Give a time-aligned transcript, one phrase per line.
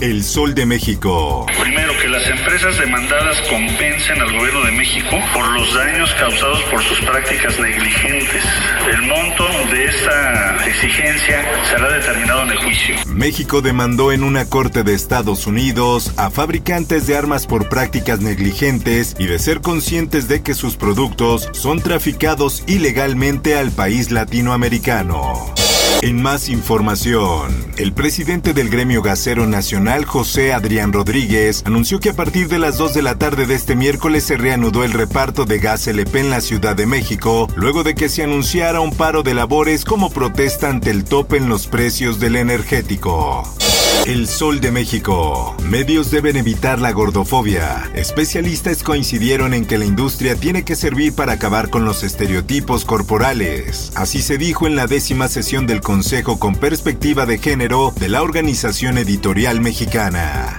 [0.00, 1.46] El Sol de México.
[1.60, 6.82] Primero, que las empresas demandadas compensen al gobierno de México por los daños causados por
[6.82, 8.42] sus prácticas negligentes.
[8.92, 12.94] El monto de esta exigencia será determinado en el juicio.
[13.06, 19.16] México demandó en una corte de Estados Unidos a fabricantes de armas por prácticas negligentes
[19.18, 25.52] y de ser conscientes de que sus productos son traficados ilegalmente al país latinoamericano.
[26.00, 32.14] En más información, el presidente del Gremio Gasero Nacional, José Adrián Rodríguez, anunció que a
[32.14, 35.58] partir de las 2 de la tarde de este miércoles se reanudó el reparto de
[35.58, 39.34] gas LP en la Ciudad de México, luego de que se anunciara un paro de
[39.34, 43.42] labores como protesta ante el tope en los precios del energético.
[44.06, 45.54] El Sol de México.
[45.64, 47.90] Medios deben evitar la gordofobia.
[47.94, 53.92] Especialistas coincidieron en que la industria tiene que servir para acabar con los estereotipos corporales.
[53.94, 58.22] Así se dijo en la décima sesión del Consejo con Perspectiva de Género de la
[58.22, 60.56] Organización Editorial Mexicana.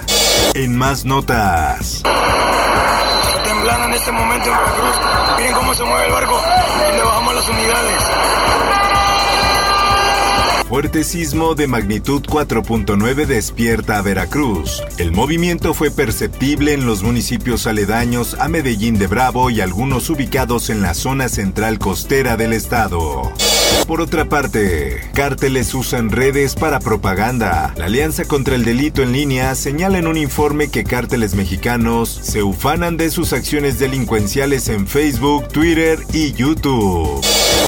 [0.53, 2.03] En más notas.
[3.43, 4.95] Temblando en este momento en Veracruz.
[5.37, 6.39] Miren cómo se mueve el barco
[6.77, 8.03] y le bajamos las unidades.
[10.69, 14.83] Fuerte sismo de magnitud 4.9 despierta a Veracruz.
[14.99, 20.69] El movimiento fue perceptible en los municipios aledaños a Medellín de Bravo y algunos ubicados
[20.69, 23.31] en la zona central costera del estado.
[23.85, 27.73] Por otra parte, cárteles usan redes para propaganda.
[27.77, 32.43] La Alianza contra el Delito en Línea señala en un informe que cárteles mexicanos se
[32.43, 37.21] ufanan de sus acciones delincuenciales en Facebook, Twitter y YouTube.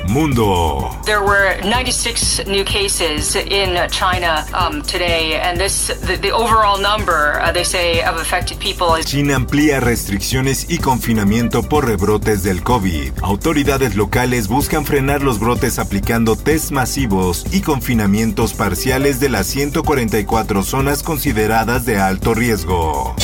[0.09, 0.89] Mundo.
[1.05, 7.39] There were 96 new cases in China um, today, and this the, the overall number
[7.39, 9.05] uh, they say of affected people is.
[9.05, 13.13] China amplía restricciones y confinamiento por rebrotes del COVID.
[13.21, 20.63] Autoridades locales buscan frenar los brotes aplicando test masivos y confinamientos parciales de las 144
[20.63, 23.15] zonas consideradas de alto riesgo.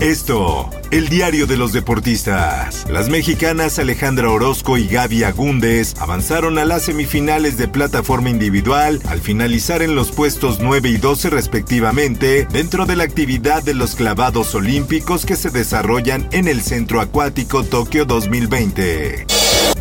[0.00, 2.86] Esto, el diario de los deportistas.
[2.88, 9.20] Las mexicanas Alejandra Orozco y Gaby Agúndez avanzaron a las semifinales de plataforma individual al
[9.20, 14.54] finalizar en los puestos 9 y 12 respectivamente dentro de la actividad de los clavados
[14.54, 19.33] olímpicos que se desarrollan en el Centro Acuático Tokio 2020.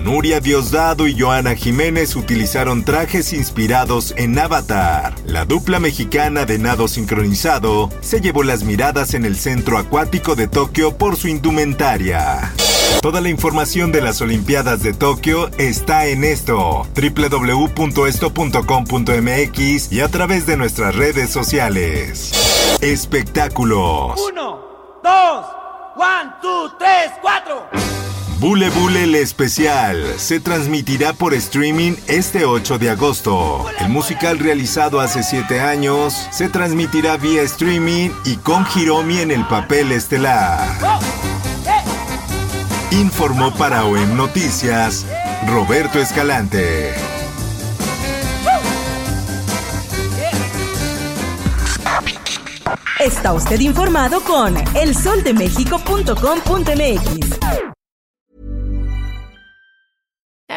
[0.03, 5.16] Nuria Diosdado y Joana Jiménez utilizaron trajes inspirados en Avatar.
[5.25, 10.47] La dupla mexicana de nado sincronizado se llevó las miradas en el centro acuático de
[10.47, 12.51] Tokio por su indumentaria.
[13.01, 20.45] Toda la información de las Olimpiadas de Tokio está en esto, www.esto.com.mx y a través
[20.45, 22.77] de nuestras redes sociales.
[22.81, 24.21] Espectáculos.
[24.31, 24.59] Uno,
[25.03, 25.45] dos,
[25.95, 27.68] one, two, tres, cuatro.
[28.44, 33.66] Bule Bule el especial se transmitirá por streaming este 8 de agosto.
[33.80, 39.48] El musical realizado hace 7 años se transmitirá vía streaming y con Hiromi en el
[39.48, 40.68] papel estelar.
[42.92, 45.06] Informó para OEM Noticias
[45.48, 46.94] Roberto Escalante.
[53.00, 57.62] Está usted informado con elsoldemexico.com.mx.